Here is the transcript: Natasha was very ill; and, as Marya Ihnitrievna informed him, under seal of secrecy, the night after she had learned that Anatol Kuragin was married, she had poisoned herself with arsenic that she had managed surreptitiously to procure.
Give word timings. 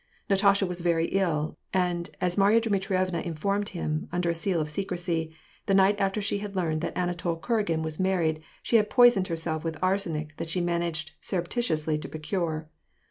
Natasha 0.31 0.65
was 0.65 0.81
very 0.81 1.05
ill; 1.09 1.59
and, 1.75 2.09
as 2.19 2.35
Marya 2.35 2.59
Ihnitrievna 2.59 3.23
informed 3.23 3.69
him, 3.69 4.09
under 4.11 4.33
seal 4.33 4.59
of 4.59 4.67
secrecy, 4.67 5.31
the 5.67 5.75
night 5.75 5.95
after 5.99 6.19
she 6.19 6.39
had 6.39 6.55
learned 6.55 6.81
that 6.81 6.95
Anatol 6.97 7.37
Kuragin 7.39 7.83
was 7.83 7.99
married, 7.99 8.41
she 8.63 8.77
had 8.77 8.89
poisoned 8.89 9.27
herself 9.27 9.63
with 9.63 9.77
arsenic 9.79 10.35
that 10.37 10.49
she 10.49 10.57
had 10.57 10.65
managed 10.65 11.11
surreptitiously 11.21 11.99
to 11.99 12.09
procure. 12.09 12.67